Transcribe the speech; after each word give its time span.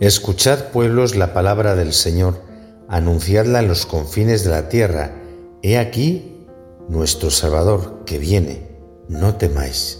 Escuchad 0.00 0.66
pueblos 0.66 1.16
la 1.16 1.34
palabra 1.34 1.74
del 1.74 1.92
Señor, 1.92 2.40
anunciadla 2.86 3.58
en 3.58 3.66
los 3.66 3.84
confines 3.84 4.44
de 4.44 4.50
la 4.50 4.68
tierra. 4.68 5.20
He 5.60 5.76
aquí 5.76 6.46
nuestro 6.88 7.32
Salvador 7.32 8.04
que 8.06 8.20
viene, 8.20 8.68
no 9.08 9.34
temáis. 9.34 9.98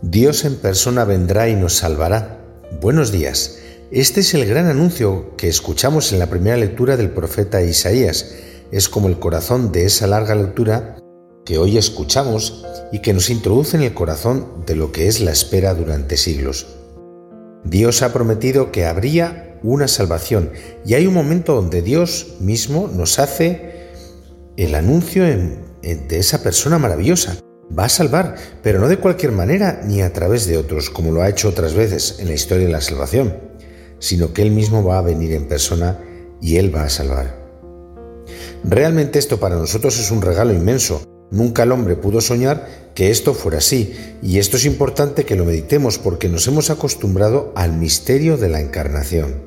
Dios 0.00 0.44
en 0.44 0.54
persona 0.54 1.04
vendrá 1.04 1.48
y 1.48 1.56
nos 1.56 1.72
salvará. 1.74 2.38
Buenos 2.80 3.10
días. 3.10 3.58
Este 3.90 4.20
es 4.20 4.32
el 4.34 4.46
gran 4.46 4.66
anuncio 4.66 5.34
que 5.36 5.48
escuchamos 5.48 6.12
en 6.12 6.20
la 6.20 6.30
primera 6.30 6.56
lectura 6.56 6.96
del 6.96 7.10
profeta 7.10 7.62
Isaías. 7.62 8.32
Es 8.70 8.88
como 8.88 9.08
el 9.08 9.18
corazón 9.18 9.72
de 9.72 9.86
esa 9.86 10.06
larga 10.06 10.36
lectura 10.36 10.98
que 11.44 11.58
hoy 11.58 11.78
escuchamos 11.78 12.64
y 12.92 13.00
que 13.00 13.12
nos 13.12 13.28
introduce 13.28 13.76
en 13.76 13.82
el 13.82 13.92
corazón 13.92 14.62
de 14.66 14.76
lo 14.76 14.92
que 14.92 15.08
es 15.08 15.20
la 15.20 15.32
espera 15.32 15.74
durante 15.74 16.16
siglos. 16.16 16.83
Dios 17.64 18.02
ha 18.02 18.12
prometido 18.12 18.70
que 18.70 18.84
habría 18.84 19.58
una 19.62 19.88
salvación 19.88 20.50
y 20.84 20.94
hay 20.94 21.06
un 21.06 21.14
momento 21.14 21.54
donde 21.54 21.82
Dios 21.82 22.36
mismo 22.40 22.90
nos 22.92 23.18
hace 23.18 23.88
el 24.56 24.74
anuncio 24.74 25.24
de 25.24 26.18
esa 26.18 26.42
persona 26.42 26.78
maravillosa. 26.78 27.38
Va 27.76 27.86
a 27.86 27.88
salvar, 27.88 28.36
pero 28.62 28.78
no 28.78 28.88
de 28.88 28.98
cualquier 28.98 29.32
manera 29.32 29.80
ni 29.84 30.02
a 30.02 30.12
través 30.12 30.46
de 30.46 30.58
otros, 30.58 30.90
como 30.90 31.10
lo 31.10 31.22
ha 31.22 31.30
hecho 31.30 31.48
otras 31.48 31.74
veces 31.74 32.16
en 32.18 32.28
la 32.28 32.34
historia 32.34 32.66
de 32.66 32.72
la 32.72 32.82
salvación, 32.82 33.38
sino 33.98 34.34
que 34.34 34.42
Él 34.42 34.50
mismo 34.50 34.84
va 34.84 34.98
a 34.98 35.02
venir 35.02 35.32
en 35.32 35.48
persona 35.48 35.98
y 36.42 36.56
Él 36.56 36.74
va 36.74 36.84
a 36.84 36.90
salvar. 36.90 37.42
Realmente 38.64 39.18
esto 39.18 39.40
para 39.40 39.56
nosotros 39.56 39.98
es 39.98 40.10
un 40.10 40.20
regalo 40.20 40.52
inmenso, 40.52 41.02
Nunca 41.34 41.64
el 41.64 41.72
hombre 41.72 41.96
pudo 41.96 42.20
soñar 42.20 42.92
que 42.94 43.10
esto 43.10 43.34
fuera 43.34 43.58
así, 43.58 43.92
y 44.22 44.38
esto 44.38 44.56
es 44.56 44.64
importante 44.66 45.24
que 45.24 45.34
lo 45.34 45.44
meditemos 45.44 45.98
porque 45.98 46.28
nos 46.28 46.46
hemos 46.46 46.70
acostumbrado 46.70 47.52
al 47.56 47.72
misterio 47.72 48.36
de 48.36 48.48
la 48.48 48.60
encarnación. 48.60 49.42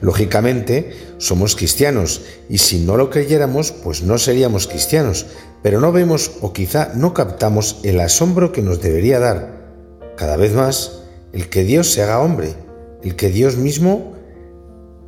Lógicamente, 0.00 0.94
somos 1.18 1.56
cristianos, 1.56 2.22
y 2.48 2.56
si 2.56 2.80
no 2.80 2.96
lo 2.96 3.10
creyéramos, 3.10 3.70
pues 3.70 4.02
no 4.02 4.16
seríamos 4.16 4.66
cristianos, 4.66 5.26
pero 5.62 5.78
no 5.78 5.92
vemos 5.92 6.30
o 6.40 6.54
quizá 6.54 6.92
no 6.94 7.12
captamos 7.12 7.80
el 7.82 8.00
asombro 8.00 8.50
que 8.50 8.62
nos 8.62 8.80
debería 8.80 9.18
dar, 9.18 9.74
cada 10.16 10.38
vez 10.38 10.54
más, 10.54 11.02
el 11.34 11.50
que 11.50 11.64
Dios 11.64 11.92
se 11.92 12.02
haga 12.02 12.20
hombre, 12.20 12.54
el 13.02 13.14
que 13.14 13.28
Dios 13.28 13.58
mismo 13.58 14.14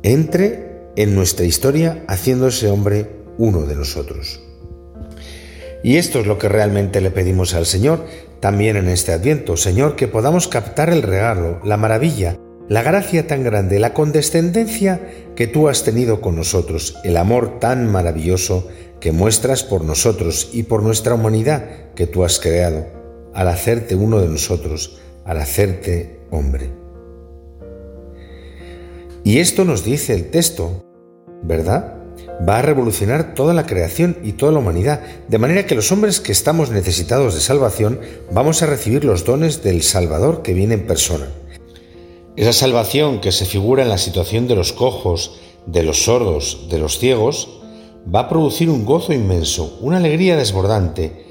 entre 0.03 0.91
en 0.95 1.15
nuestra 1.15 1.43
historia 1.43 2.05
haciéndose 2.07 2.69
hombre 2.69 3.09
uno 3.39 3.63
de 3.63 3.73
nosotros. 3.73 4.44
Y 5.85 5.97
esto 5.97 6.19
es 6.19 6.25
lo 6.25 6.39
que 6.39 6.49
realmente 6.49 6.99
le 6.99 7.11
pedimos 7.11 7.53
al 7.53 7.67
Señor 7.67 8.07
también 8.39 8.75
en 8.75 8.87
este 8.87 9.13
adviento. 9.13 9.55
Señor, 9.55 9.95
que 9.95 10.07
podamos 10.07 10.47
captar 10.47 10.89
el 10.89 11.03
regalo, 11.03 11.59
la 11.63 11.77
maravilla, 11.77 12.39
la 12.67 12.81
gracia 12.81 13.27
tan 13.27 13.43
grande, 13.43 13.77
la 13.77 13.93
condescendencia 13.93 14.99
que 15.35 15.45
tú 15.45 15.69
has 15.69 15.83
tenido 15.83 16.21
con 16.21 16.35
nosotros, 16.35 16.97
el 17.03 17.17
amor 17.17 17.59
tan 17.59 17.85
maravilloso 17.85 18.67
que 18.99 19.11
muestras 19.11 19.63
por 19.63 19.83
nosotros 19.83 20.49
y 20.53 20.63
por 20.63 20.81
nuestra 20.81 21.13
humanidad 21.13 21.93
que 21.93 22.07
tú 22.07 22.23
has 22.23 22.39
creado, 22.39 22.87
al 23.35 23.47
hacerte 23.47 23.93
uno 23.93 24.19
de 24.21 24.27
nosotros, 24.27 24.99
al 25.23 25.37
hacerte 25.37 26.19
hombre. 26.31 26.71
Y 29.23 29.37
esto 29.37 29.63
nos 29.65 29.85
dice 29.85 30.15
el 30.15 30.31
texto, 30.31 30.83
¿verdad? 31.43 31.94
Va 32.47 32.59
a 32.59 32.61
revolucionar 32.61 33.33
toda 33.33 33.53
la 33.53 33.65
creación 33.65 34.17
y 34.23 34.33
toda 34.33 34.51
la 34.51 34.59
humanidad, 34.59 35.01
de 35.27 35.37
manera 35.37 35.65
que 35.65 35.75
los 35.75 35.91
hombres 35.91 36.19
que 36.19 36.31
estamos 36.31 36.69
necesitados 36.69 37.33
de 37.33 37.41
salvación 37.41 37.99
vamos 38.31 38.61
a 38.61 38.65
recibir 38.65 39.05
los 39.05 39.25
dones 39.25 39.63
del 39.63 39.81
Salvador 39.83 40.41
que 40.41 40.53
viene 40.53 40.75
en 40.75 40.87
persona. 40.87 41.27
Esa 42.35 42.53
salvación 42.53 43.21
que 43.21 43.31
se 43.31 43.45
figura 43.45 43.83
en 43.83 43.89
la 43.89 43.97
situación 43.97 44.47
de 44.47 44.55
los 44.55 44.73
cojos, 44.73 45.39
de 45.65 45.83
los 45.83 46.03
sordos, 46.03 46.67
de 46.69 46.79
los 46.79 46.99
ciegos, 46.99 47.49
va 48.13 48.21
a 48.21 48.29
producir 48.29 48.69
un 48.69 48.85
gozo 48.85 49.13
inmenso, 49.13 49.77
una 49.81 49.97
alegría 49.97 50.35
desbordante. 50.35 51.25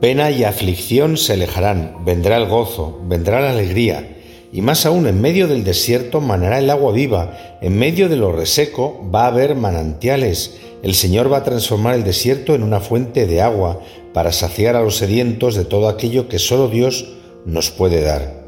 Pena 0.00 0.30
y 0.30 0.42
aflicción 0.42 1.16
se 1.16 1.34
alejarán, 1.34 2.04
vendrá 2.04 2.36
el 2.36 2.48
gozo, 2.48 3.00
vendrá 3.04 3.40
la 3.40 3.50
alegría, 3.50 4.21
y 4.52 4.60
más 4.60 4.84
aún 4.84 5.06
en 5.06 5.20
medio 5.20 5.48
del 5.48 5.64
desierto 5.64 6.20
manará 6.20 6.58
el 6.58 6.68
agua 6.68 6.92
viva, 6.92 7.58
en 7.62 7.78
medio 7.78 8.10
de 8.10 8.16
lo 8.16 8.32
reseco 8.32 9.00
va 9.12 9.24
a 9.24 9.28
haber 9.28 9.54
manantiales, 9.56 10.58
el 10.82 10.94
Señor 10.94 11.32
va 11.32 11.38
a 11.38 11.44
transformar 11.44 11.94
el 11.94 12.04
desierto 12.04 12.54
en 12.54 12.62
una 12.62 12.80
fuente 12.80 13.26
de 13.26 13.40
agua 13.40 13.80
para 14.12 14.30
saciar 14.30 14.76
a 14.76 14.82
los 14.82 14.96
sedientos 14.96 15.54
de 15.54 15.64
todo 15.64 15.88
aquello 15.88 16.28
que 16.28 16.38
solo 16.38 16.68
Dios 16.68 17.14
nos 17.46 17.70
puede 17.70 18.02
dar. 18.02 18.42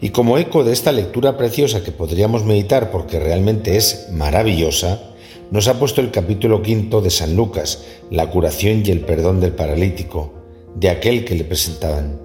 Y 0.00 0.10
como 0.10 0.38
eco 0.38 0.64
de 0.64 0.72
esta 0.72 0.92
lectura 0.92 1.36
preciosa 1.36 1.84
que 1.84 1.92
podríamos 1.92 2.44
meditar 2.44 2.90
porque 2.90 3.20
realmente 3.20 3.76
es 3.76 4.08
maravillosa, 4.12 5.00
nos 5.50 5.68
ha 5.68 5.78
puesto 5.78 6.00
el 6.00 6.10
capítulo 6.10 6.62
quinto 6.62 7.02
de 7.02 7.10
San 7.10 7.36
Lucas, 7.36 7.84
la 8.10 8.30
curación 8.30 8.82
y 8.84 8.90
el 8.90 9.00
perdón 9.00 9.40
del 9.40 9.52
paralítico, 9.52 10.32
de 10.74 10.88
aquel 10.88 11.24
que 11.24 11.34
le 11.34 11.44
presentaban. 11.44 12.20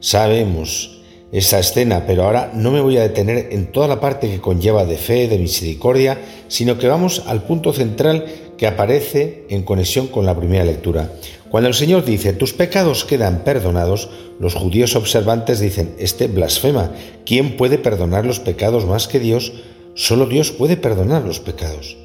Sabemos 0.00 0.97
esa 1.30 1.58
escena, 1.58 2.04
pero 2.06 2.24
ahora 2.24 2.50
no 2.54 2.70
me 2.70 2.80
voy 2.80 2.96
a 2.96 3.02
detener 3.02 3.48
en 3.50 3.70
toda 3.70 3.86
la 3.86 4.00
parte 4.00 4.30
que 4.30 4.40
conlleva 4.40 4.86
de 4.86 4.96
fe, 4.96 5.28
de 5.28 5.38
misericordia, 5.38 6.18
sino 6.48 6.78
que 6.78 6.88
vamos 6.88 7.22
al 7.26 7.42
punto 7.42 7.72
central 7.72 8.24
que 8.56 8.66
aparece 8.66 9.44
en 9.50 9.62
conexión 9.62 10.08
con 10.08 10.24
la 10.24 10.36
primera 10.36 10.64
lectura. 10.64 11.12
Cuando 11.50 11.68
el 11.68 11.74
Señor 11.74 12.04
dice, 12.04 12.32
tus 12.32 12.52
pecados 12.52 13.04
quedan 13.04 13.44
perdonados, 13.44 14.10
los 14.38 14.54
judíos 14.54 14.96
observantes 14.96 15.60
dicen, 15.60 15.94
este 15.98 16.28
blasfema, 16.28 16.92
¿quién 17.24 17.56
puede 17.56 17.78
perdonar 17.78 18.26
los 18.26 18.40
pecados 18.40 18.86
más 18.86 19.06
que 19.06 19.20
Dios? 19.20 19.52
Solo 19.94 20.26
Dios 20.26 20.50
puede 20.50 20.76
perdonar 20.76 21.24
los 21.24 21.40
pecados. 21.40 21.96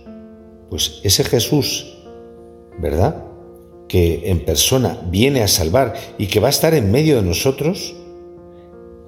Pues 0.69 1.00
ese 1.03 1.23
Jesús, 1.23 1.97
¿verdad? 2.79 3.23
Que 3.88 4.29
en 4.29 4.45
persona 4.45 5.00
viene 5.09 5.44
a 5.44 5.47
salvar 5.47 5.94
y 6.17 6.28
que 6.28 6.40
va 6.40 6.47
a 6.47 6.51
estar 6.51 6.73
en 6.73 6.91
medio 6.91 7.17
de 7.17 7.28
nosotros, 7.28 7.95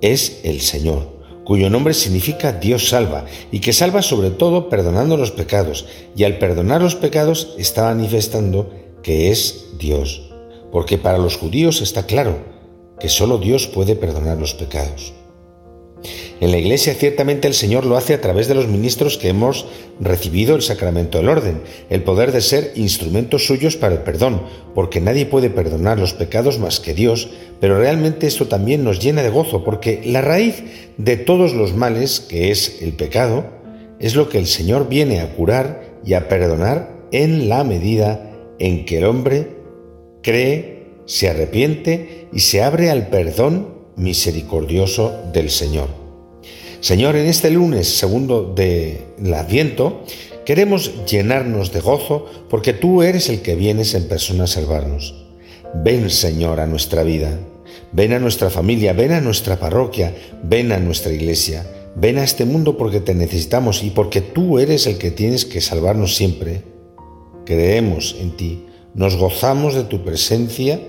es 0.02 0.42
el 0.44 0.62
Señor, 0.62 1.16
cuyo 1.44 1.70
nombre 1.70 1.94
significa 1.94 2.52
Dios 2.52 2.90
salva, 2.90 3.26
y 3.52 3.60
que 3.60 3.74
salva 3.74 4.02
sobre 4.02 4.32
todo 4.32 4.70
perdonando 4.70 5.18
los 5.18 5.32
pecados, 5.32 5.86
y 6.16 6.24
al 6.24 6.38
perdonar 6.38 6.82
los 6.82 6.96
pecados 6.96 7.56
está 7.58 7.84
manifestando 7.84 8.72
que 9.04 9.32
es 9.32 9.66
Dios, 9.78 10.30
porque 10.72 10.98
para 10.98 11.18
los 11.18 11.38
judíos 11.38 11.82
está 11.82 12.06
claro 12.06 12.40
que 13.00 13.10
solo 13.10 13.38
Dios 13.38 13.68
puede 13.68 13.96
perdonar 13.96 14.38
los 14.38 14.54
pecados. 14.54 15.14
En 16.42 16.52
la 16.52 16.58
Iglesia 16.58 16.94
ciertamente 16.94 17.48
el 17.48 17.54
Señor 17.54 17.86
lo 17.86 17.96
hace 17.96 18.14
a 18.14 18.20
través 18.20 18.50
de 18.50 18.56
los 18.56 18.68
ministros 18.68 19.18
que 19.18 19.30
hemos 19.30 19.68
recibido 20.02 20.56
el 20.56 20.62
sacramento 20.62 21.18
del 21.18 21.30
orden, 21.30 21.62
el 21.90 22.04
poder 22.04 22.34
de 22.34 22.42
ser 22.42 22.74
instrumentos 22.76 23.46
suyos 23.46 23.78
para 23.78 23.96
el 23.96 24.02
perdón, 24.02 24.42
porque 24.74 25.00
nadie 25.00 25.26
puede 25.26 25.50
perdonar 25.50 25.98
los 25.98 26.14
pecados 26.14 26.60
más 26.60 26.82
que 26.82 26.94
Dios, 26.94 27.30
pero 27.62 27.80
realmente 27.80 28.28
esto 28.28 28.48
también 28.48 28.84
nos 28.84 29.00
llena 29.00 29.24
de 29.24 29.30
gozo, 29.30 29.64
porque 29.64 30.02
la 30.06 30.22
raíz 30.22 30.64
de 30.98 31.16
todos 31.16 31.54
los 31.54 31.74
males, 31.74 32.20
que 32.20 32.52
es 32.52 32.82
el 32.82 32.92
pecado, 32.94 33.46
es 34.00 34.16
lo 34.16 34.28
que 34.28 34.38
el 34.38 34.48
Señor 34.48 34.90
viene 34.90 35.22
a 35.22 35.34
curar 35.34 36.00
y 36.06 36.16
a 36.16 36.28
perdonar 36.28 37.08
en 37.14 37.48
la 37.48 37.64
medida 37.64 38.30
en 38.60 38.86
que 38.86 38.98
el 38.98 39.06
hombre 39.06 39.56
cree, 40.22 40.76
se 41.06 41.30
arrepiente 41.30 42.28
y 42.34 42.40
se 42.40 42.62
abre 42.62 42.90
al 42.90 43.08
perdón 43.08 43.70
misericordioso 43.96 45.14
del 45.32 45.50
Señor. 45.50 46.05
Señor, 46.86 47.16
en 47.16 47.26
este 47.26 47.50
lunes 47.50 47.98
segundo 47.98 48.54
del 48.56 49.34
Adviento, 49.34 50.04
queremos 50.46 51.04
llenarnos 51.08 51.72
de 51.72 51.80
gozo 51.80 52.28
porque 52.48 52.74
tú 52.74 53.02
eres 53.02 53.28
el 53.30 53.42
que 53.42 53.56
vienes 53.56 53.96
en 53.96 54.08
persona 54.08 54.44
a 54.44 54.48
salvarnos. 54.48 55.26
Ven, 55.84 56.12
Señor, 56.12 56.60
a 56.60 56.68
nuestra 56.68 57.02
vida. 57.02 57.40
Ven 57.92 58.14
a 58.14 58.20
nuestra 58.20 58.52
familia, 58.52 58.94
ven 58.94 59.14
a 59.14 59.20
nuestra 59.20 59.60
parroquia, 59.60 60.14
ven 60.44 60.72
a 60.72 60.78
nuestra 60.78 61.12
iglesia. 61.12 61.66
Ven 61.96 62.20
a 62.20 62.24
este 62.24 62.46
mundo 62.46 62.78
porque 62.78 63.00
te 63.00 63.16
necesitamos 63.16 63.82
y 63.82 63.90
porque 63.90 64.22
tú 64.22 64.60
eres 64.60 64.86
el 64.86 65.00
que 65.00 65.10
tienes 65.10 65.44
que 65.44 65.62
salvarnos 65.62 66.14
siempre. 66.14 66.62
Creemos 67.48 68.16
en 68.20 68.38
ti, 68.38 68.68
nos 68.94 69.16
gozamos 69.18 69.74
de 69.74 69.86
tu 69.86 70.06
presencia 70.06 70.80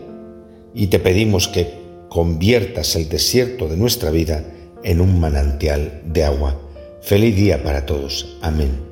y 0.74 0.88
te 0.88 0.98
pedimos 0.98 1.48
que 1.48 1.72
conviertas 2.10 2.96
el 2.96 3.08
desierto 3.08 3.66
de 3.66 3.78
nuestra 3.78 4.10
vida 4.10 4.44
en 4.86 5.00
un 5.00 5.20
manantial 5.20 6.00
de 6.06 6.24
agua. 6.24 6.56
Feliz 7.02 7.36
día 7.36 7.62
para 7.62 7.84
todos. 7.84 8.38
Amén. 8.40 8.85